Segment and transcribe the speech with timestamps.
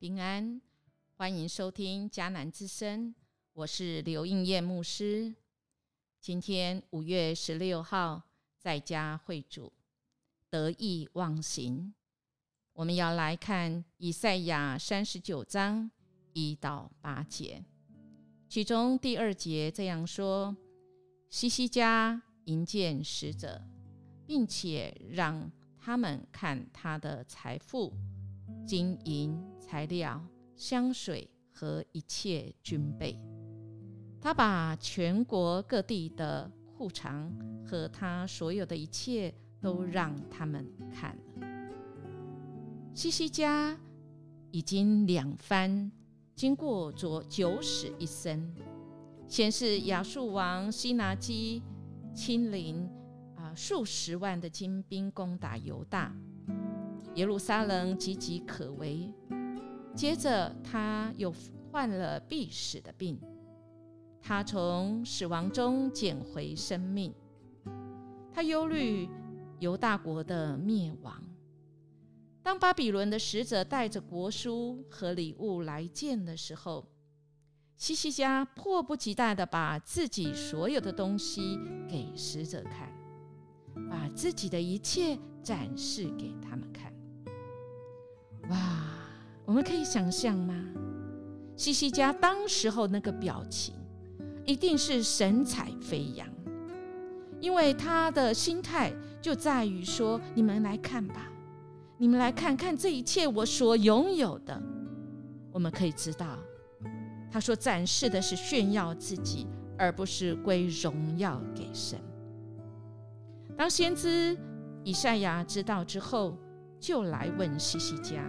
[0.00, 0.60] 平安，
[1.16, 3.12] 欢迎收听迦南之声，
[3.52, 5.34] 我是刘应艳牧师。
[6.20, 8.22] 今天五月十六号，
[8.56, 9.72] 在家会主，
[10.48, 11.92] 得意忘形。
[12.74, 15.90] 我们要来看以赛亚三十九章
[16.32, 17.64] 一到八节，
[18.48, 20.56] 其中第二节这样说：
[21.28, 23.60] 西西家迎见使者，
[24.24, 27.92] 并且让他们看他的财富。
[28.68, 30.22] 金银材料、
[30.54, 33.18] 香水和一切军备，
[34.20, 37.32] 他把全国各地的库藏
[37.64, 41.46] 和他所有的一切都让他们看了。
[42.92, 43.74] 西西家
[44.50, 45.90] 已经两番
[46.34, 48.54] 经过着九死一生，
[49.26, 51.62] 先是亚述王西拿基
[52.14, 52.86] 亲临
[53.34, 56.14] 啊数十万的精兵攻打犹大。
[57.18, 59.12] 耶路撒冷岌岌可危，
[59.92, 61.34] 接着他又
[61.72, 63.18] 患了必死的病，
[64.22, 67.12] 他从死亡中捡回生命。
[68.32, 69.08] 他忧虑
[69.58, 71.20] 犹大国的灭亡。
[72.40, 76.86] 当巴比伦的使者带着国书和礼物来见的时候，
[77.76, 82.92] 西西家迫不及待地把自己所有的东西给使者看，
[83.90, 86.77] 把自己的一切展示给他们看。
[88.50, 88.56] 哇，
[89.44, 90.54] 我们可以想象吗？
[91.56, 93.74] 西西家当时候那个表情，
[94.44, 96.26] 一定是神采飞扬，
[97.40, 101.30] 因为他的心态就在于说：你们来看吧，
[101.96, 104.62] 你们来看看这一切我所拥有的。
[105.52, 106.38] 我们可以知道，
[107.30, 111.98] 他说展示的是炫耀自己，而不是归荣耀给神。
[113.56, 114.38] 当先知
[114.84, 116.38] 以赛亚知道之后。
[116.80, 118.22] 就来问西西家。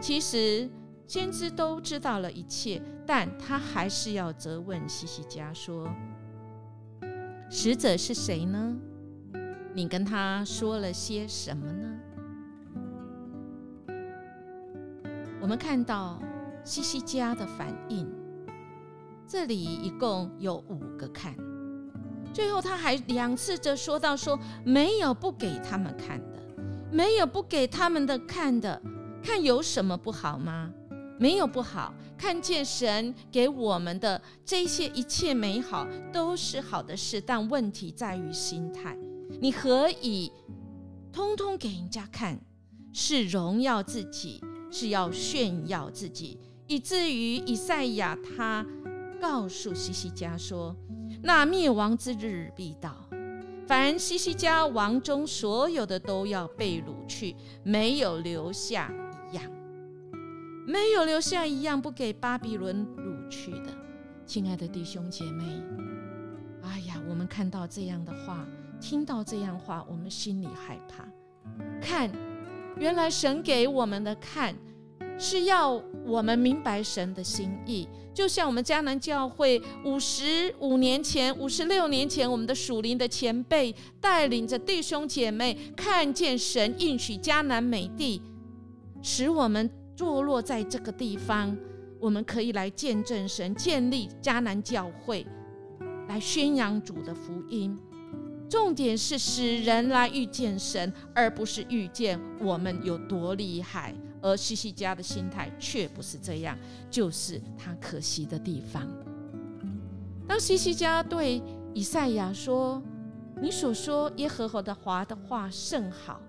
[0.00, 0.68] 其实
[1.06, 5.88] 先知都知道了一切，但他还是要责问西西家说
[7.50, 8.76] ：“使者是谁呢？
[9.74, 11.88] 你跟他说了些什么呢？”
[15.40, 16.20] 我们看到
[16.64, 18.06] 西西家的反应，
[19.26, 21.34] 这里一共有五个看，
[22.32, 26.39] 最后他还两次的说到说没有不给他们看的。
[26.92, 28.80] 没有不给他们的看的，
[29.22, 30.70] 看有什么不好吗？
[31.18, 38.96] 没有不好，看见神给我们的这些一切美好都是好的事，但问题在于心态。
[39.40, 40.32] 你何以
[41.12, 42.40] 通通给人家看？
[42.92, 48.66] 是荣耀自己，是要炫耀自己，以至于以赛亚他
[49.20, 50.74] 告诉西西家说
[51.22, 52.96] ：“那灭亡之日必到。”
[53.70, 58.92] 凡西西家王中所有的都要被掳去，没有留下
[59.30, 59.44] 一样，
[60.66, 63.66] 没有留下一样不给巴比伦掳去的。
[64.26, 65.44] 亲爱的弟兄姐妹，
[66.64, 68.44] 哎呀，我们看到这样的话，
[68.80, 71.04] 听到这样话，我们心里害怕。
[71.80, 72.10] 看，
[72.76, 74.52] 原来神给我们的看。
[75.20, 88.22] 是要我们明白神的心意，就像我们迦南教会五十五年前、五十六年前，我们的属灵的前辈带领着弟兄姐妹看见神应许迦南美地，
[89.02, 91.54] 使我们坐落在这个地方，
[92.00, 95.26] 我们可以来见证神建立迦南教会，
[96.08, 97.78] 来宣扬主的福音。
[98.48, 103.94] 重点是使人来遇见神，而不是遇见我们有多厉害。
[104.22, 106.56] 而西西家的心态却不是这样，
[106.90, 108.86] 就是他可惜的地方。
[110.28, 111.42] 当西西家对
[111.74, 112.82] 以赛亚说
[113.40, 116.20] ：“你所说耶和华的华的话甚好，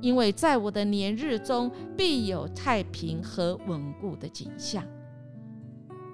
[0.00, 4.82] 因为在我的年日中必有太平和稳固的景象。”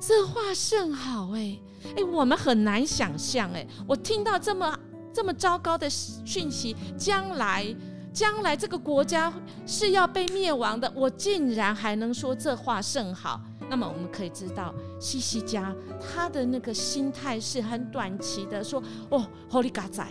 [0.01, 1.59] 这话甚好，哎
[1.97, 4.79] 哎，我们很难想象，哎，我听到这么
[5.13, 7.75] 这么糟糕的讯息，将来。
[8.19, 9.33] 将来这个国家
[9.65, 13.41] 是要被灭亡的，我竟然还能说这话甚好。
[13.71, 20.05] 那么我们可以知道，西西家他的那个心态是很短期的，说：“哦，何利嘎仔，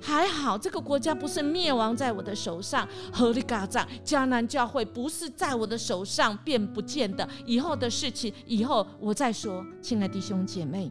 [0.00, 10.90] 还好这个国家不是灭亡在我的手上，何利嘎仔，迦南教会不是在我的手上便不见的，以后的事情以后我再说。”亲爱弟兄姐妹。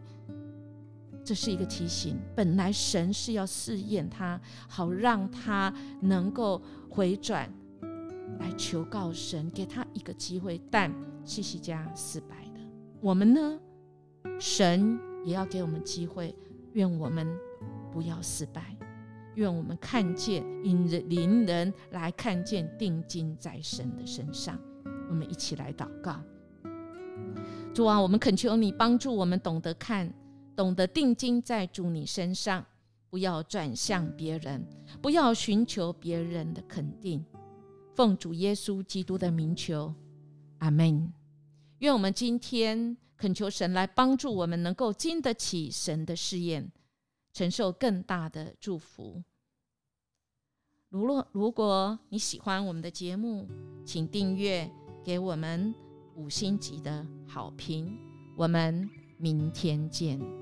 [1.24, 7.52] 这是一个提醒，本来神是要试验他，好让他能够回转
[8.40, 10.60] 来求告神，给他一个机会。
[10.70, 10.92] 但
[11.24, 12.60] 西西家失败的，
[13.00, 13.60] 我们呢？
[14.40, 16.36] 神也要给我们机会，
[16.74, 17.28] 愿我们
[17.92, 18.76] 不要失败，
[19.36, 24.60] 愿我们看见引人邻人来看见定睛在神的身上。
[25.08, 26.20] 我们一起来祷告。
[27.74, 30.12] 主啊，我们恳求你帮助我们懂得看，
[30.62, 32.64] 懂得定睛在主你身上，
[33.10, 34.64] 不要转向别人，
[35.02, 37.26] 不要寻求别人的肯定。
[37.96, 39.92] 奉主耶稣基督的名求，
[40.60, 41.12] 阿门。
[41.80, 46.72] 愿我们今天恳求神来帮助我们，能够经得起神的试验，
[47.34, 49.24] 承受更大的祝福。
[50.90, 53.50] 如若如果你喜欢我们的节目，
[53.84, 54.72] 请订阅，
[55.04, 55.74] 给我们
[56.16, 57.98] 五星级的好评。
[58.38, 58.88] 我们
[59.18, 60.41] 明天见。